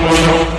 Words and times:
cause 0.00 0.52
you 0.52 0.57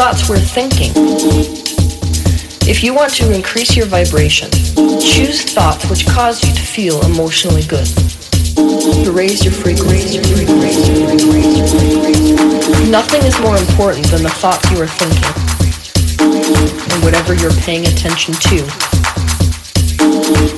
thoughts 0.00 0.30
we're 0.30 0.38
thinking. 0.38 0.90
If 2.64 2.82
you 2.82 2.94
want 2.94 3.12
to 3.16 3.34
increase 3.34 3.76
your 3.76 3.84
vibration, 3.84 4.50
choose 4.98 5.44
thoughts 5.44 5.90
which 5.90 6.06
cause 6.06 6.42
you 6.42 6.54
to 6.54 6.62
feel 6.62 7.04
emotionally 7.04 7.64
good. 7.68 7.84
To 9.04 9.12
raise 9.12 9.44
your 9.44 9.52
frequency. 9.52 10.16
Nothing 12.88 13.22
is 13.28 13.38
more 13.40 13.58
important 13.58 14.06
than 14.06 14.22
the 14.22 14.32
thoughts 14.40 14.64
you 14.70 14.80
are 14.80 14.88
thinking 14.88 15.36
and 16.24 17.04
whatever 17.04 17.34
you're 17.34 17.52
paying 17.60 17.84
attention 17.84 18.32
to. 18.48 18.56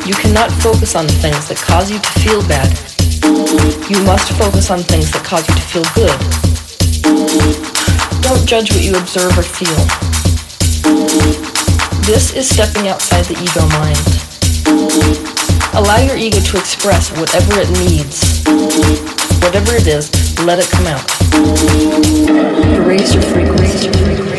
You 0.06 0.14
cannot 0.22 0.52
focus 0.62 0.94
on 0.94 1.08
things 1.08 1.48
that 1.48 1.58
cause 1.58 1.90
you 1.90 1.98
to 1.98 2.10
feel 2.22 2.46
bad. 2.46 2.70
You 3.90 4.00
must 4.04 4.30
focus 4.38 4.70
on 4.70 4.84
things 4.84 5.10
that 5.10 5.24
cause 5.24 5.48
you 5.48 5.54
to 5.56 5.62
feel 5.62 5.82
good. 5.98 7.71
Don't 8.22 8.46
judge 8.46 8.72
what 8.72 8.82
you 8.82 8.96
observe 8.96 9.36
or 9.36 9.42
feel. 9.42 9.76
This 12.06 12.32
is 12.34 12.48
stepping 12.48 12.88
outside 12.88 13.24
the 13.26 13.36
ego 13.42 13.66
mind. 13.76 13.98
Allow 15.74 15.98
your 15.98 16.16
ego 16.16 16.40
to 16.40 16.56
express 16.56 17.10
whatever 17.18 17.60
it 17.60 17.70
needs. 17.78 18.42
Whatever 19.42 19.74
it 19.74 19.86
is, 19.86 20.10
let 20.44 20.58
it 20.58 20.68
come 20.70 20.86
out. 20.86 21.02
Raise 22.86 23.14
your 23.14 23.22
frequency. 23.22 24.31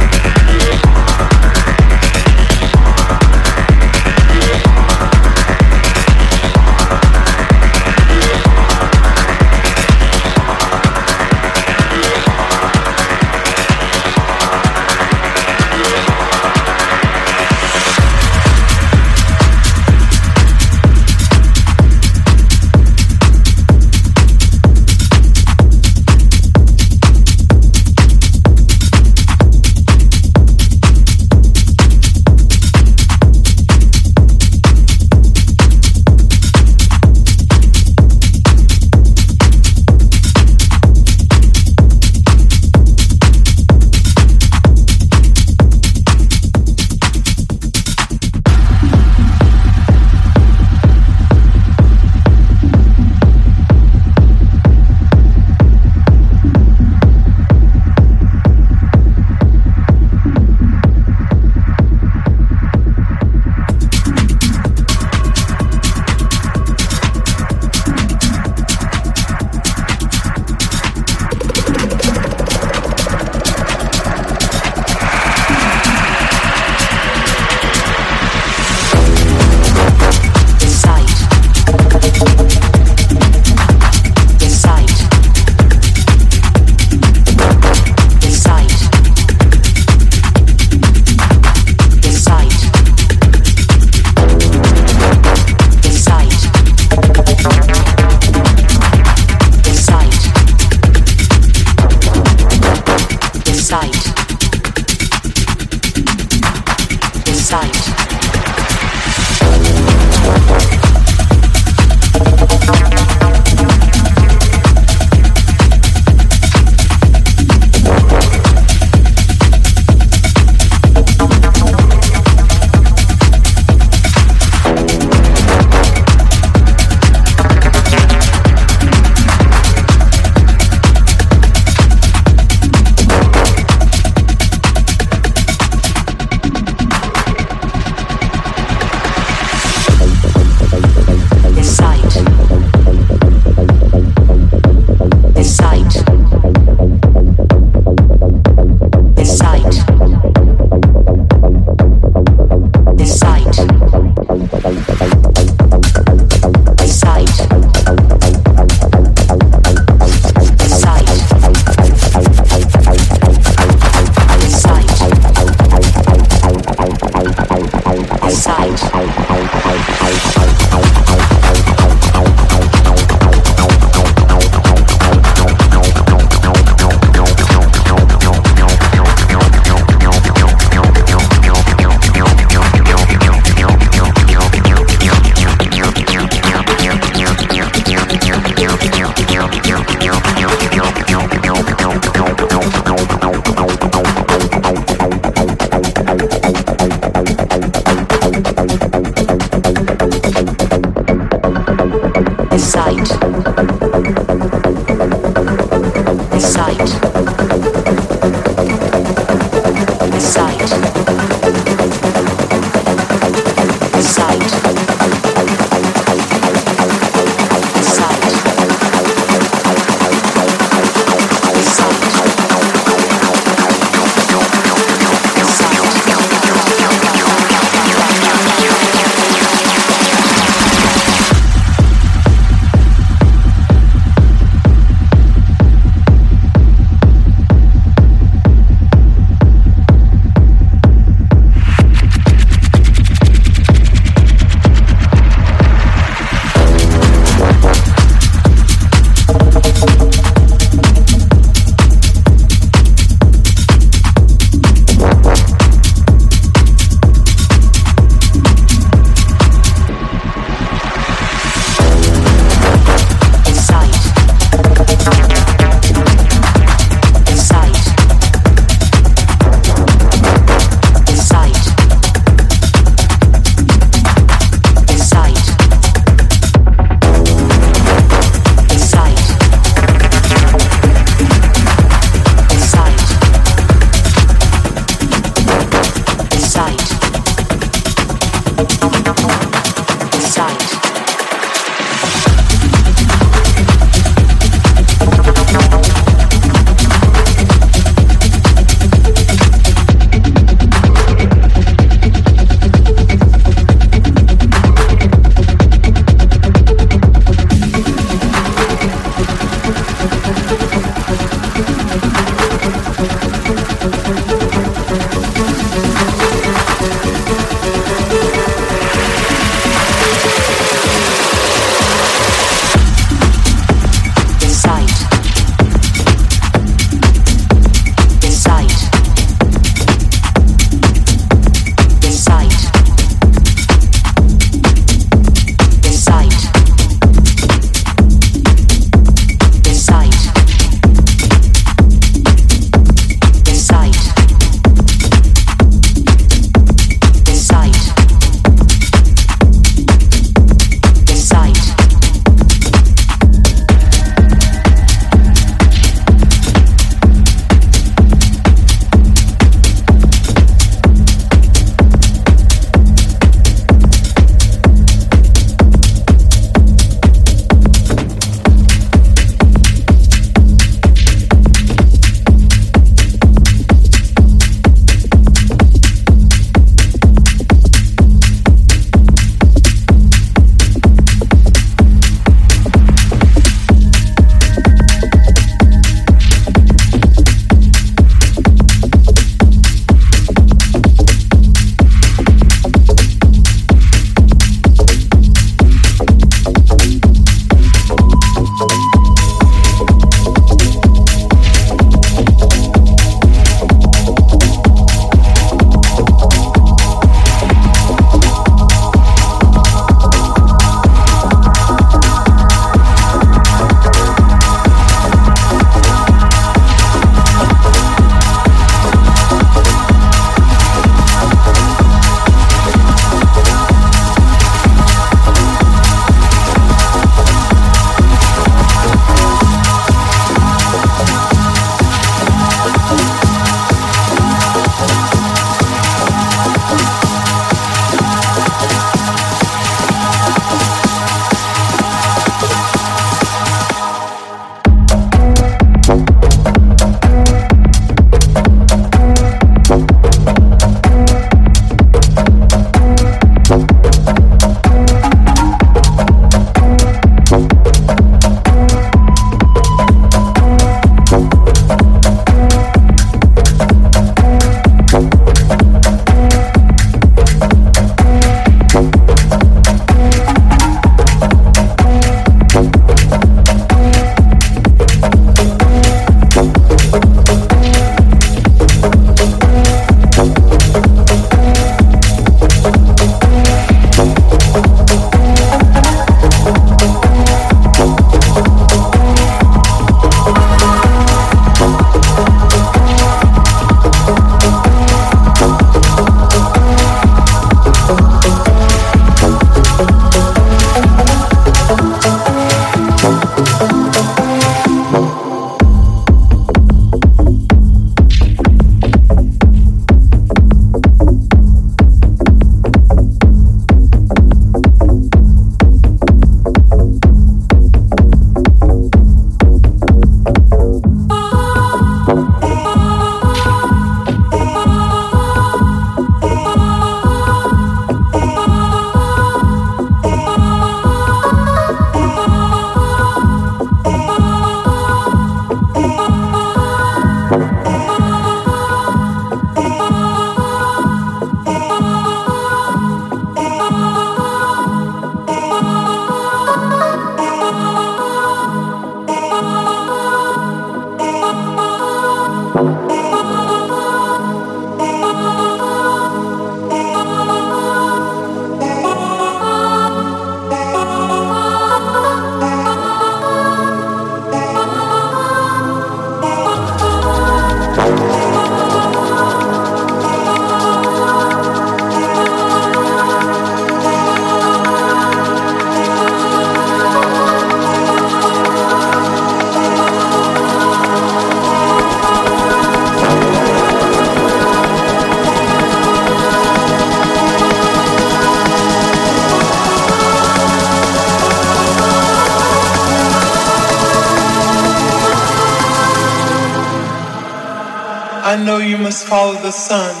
Sun. 599.51 600.00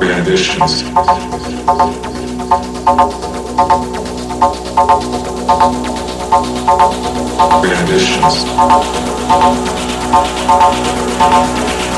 Renditions. 0.00 0.84
Renditions. 7.62 8.44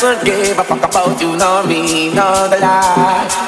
doesn't 0.00 0.26
give 0.26 0.58
a 0.58 0.64
fuck 0.64 0.82
about 0.84 1.18
you 1.22 1.36
nor 1.38 1.66
me 1.66 2.12
nor 2.12 2.48
the 2.48 2.58
life. 2.60 3.45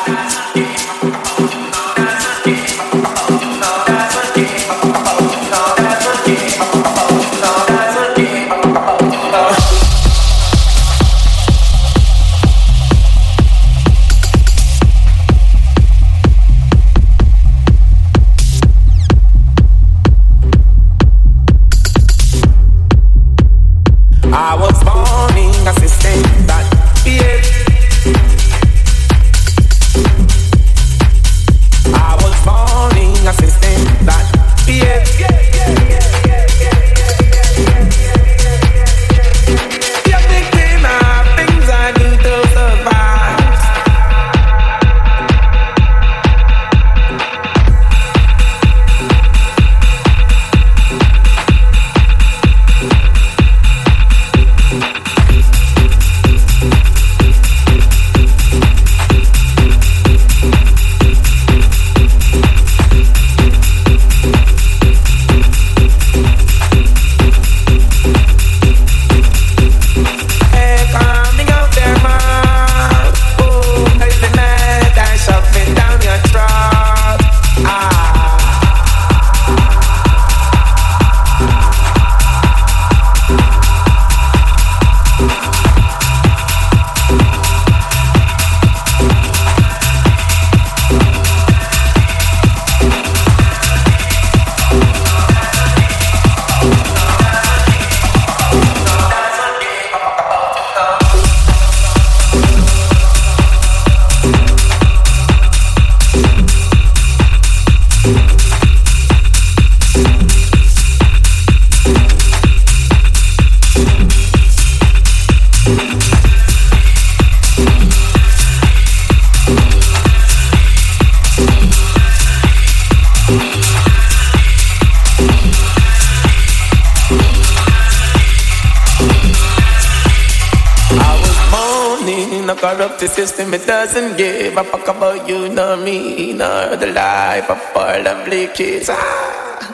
System, 133.19 133.53
it 133.53 133.67
doesn't 133.67 134.17
give 134.17 134.57
a 134.57 134.63
fuck 134.63 134.87
about 134.87 135.29
you, 135.29 135.49
nor 135.49 135.77
me, 135.77 136.33
nor 136.35 136.77
the 136.77 136.87
life 136.87 137.51
of 137.51 137.59
our 137.75 137.99
lovely 138.01 138.47
kids. 138.55 138.87
Ah. 138.89 139.67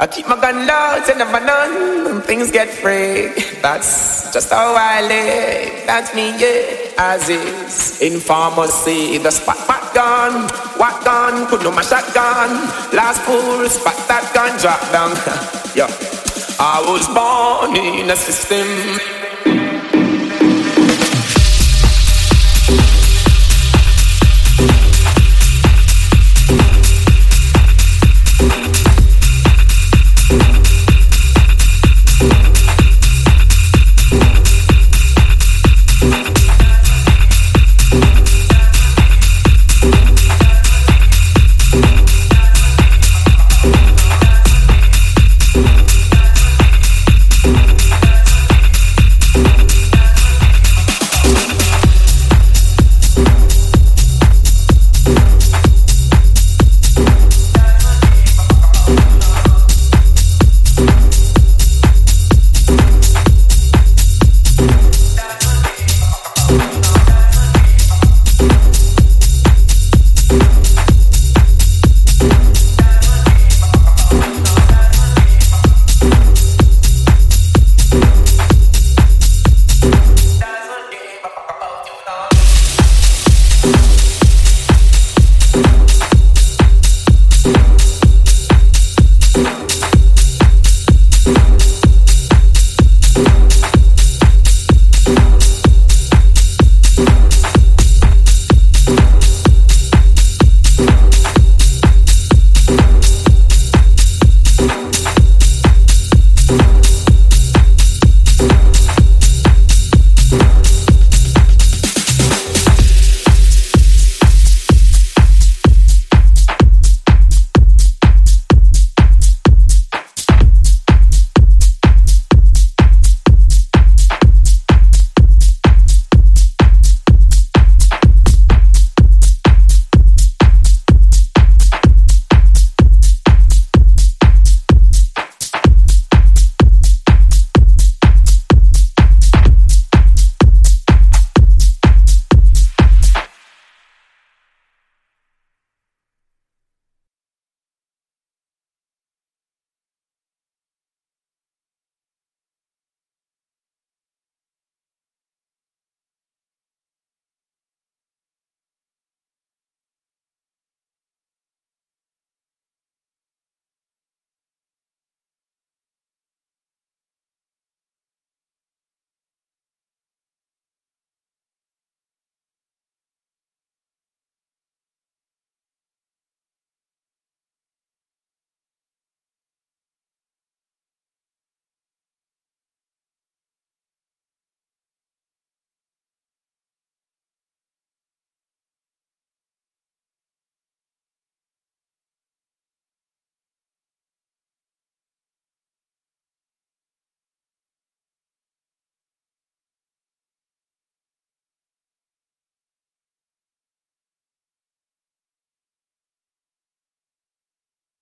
I 0.00 0.08
keep 0.08 0.26
my 0.26 0.34
gun 0.40 0.66
low, 0.66 0.98
say 1.06 1.14
never 1.14 1.38
none, 1.38 2.04
when 2.04 2.20
things 2.20 2.50
get 2.50 2.66
free. 2.66 3.30
That's 3.62 4.34
just 4.34 4.50
how 4.50 4.74
I 4.74 5.06
live, 5.06 5.86
that's 5.86 6.10
me, 6.18 6.34
yeah, 6.34 6.98
as 6.98 7.28
is. 7.28 8.02
In 8.02 8.18
pharmacy, 8.18 9.18
the 9.18 9.30
spot, 9.30 9.58
spot 9.58 9.94
gun, 9.94 10.50
what 10.82 10.98
gun, 11.04 11.46
put 11.46 11.62
no 11.62 11.70
my 11.70 11.82
shotgun. 11.82 12.50
Last 12.90 13.22
fool, 13.22 13.68
spot 13.70 13.94
that 14.10 14.26
gun, 14.34 14.50
drop 14.58 14.82
down. 14.90 15.14
yeah. 15.78 15.86
I 16.58 16.82
was 16.90 17.06
born 17.14 17.76
in 17.78 18.10
a 18.10 18.16
system 18.16 18.66